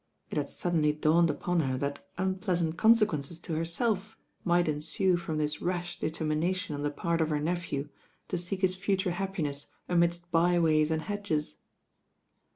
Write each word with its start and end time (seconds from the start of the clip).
It 0.31 0.37
had 0.39 0.49
suddenly 0.49 0.93
dawned 0.93 1.29
upon 1.29 1.59
her 1.59 1.77
that 1.77 2.03
unpleasant 2.17 2.75
consequences 2.75 3.37
to 3.41 3.53
herself 3.53 4.17
might 4.43 4.67
ensue 4.67 5.15
from 5.15 5.37
this 5.37 5.61
rash 5.61 5.99
determination 5.99 6.73
on 6.75 6.81
the 6.81 6.89
part 6.89 7.21
of 7.21 7.29
her 7.29 7.39
nephew 7.39 7.87
to 8.29 8.37
seek 8.39 8.61
his 8.61 8.73
future 8.75 9.11
happi 9.11 9.43
ness 9.43 9.67
amidst 9.87 10.31
by 10.31 10.57
ways 10.57 10.89
and 10.89 11.03
hedges. 11.03 11.59